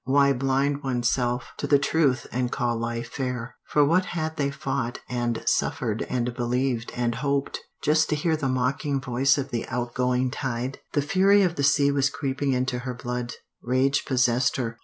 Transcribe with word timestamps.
Why 0.05 0.33
blind 0.33 0.81
one's 0.81 1.11
self 1.11 1.51
to 1.57 1.67
the 1.67 1.77
truth 1.77 2.25
and 2.31 2.51
call 2.51 2.75
life 2.79 3.09
fair? 3.11 3.55
For 3.67 3.85
what 3.85 4.05
had 4.05 4.35
they 4.35 4.49
fought 4.49 4.97
and 5.07 5.43
suffered 5.45 6.01
and 6.09 6.33
believed 6.33 6.91
and 6.95 7.13
hoped? 7.13 7.59
Just 7.83 8.09
to 8.09 8.15
hear 8.15 8.35
the 8.35 8.49
mocking 8.49 8.99
voice 8.99 9.37
of 9.37 9.51
the 9.51 9.67
outgoing 9.67 10.31
tide? 10.31 10.79
The 10.93 11.03
fury 11.03 11.43
of 11.43 11.53
the 11.55 11.61
sea 11.61 11.91
was 11.91 12.09
creeping 12.09 12.51
into 12.51 12.79
her 12.79 12.95
blood. 12.95 13.33
Rage 13.61 14.03
possessed 14.05 14.55
her. 14.55 14.79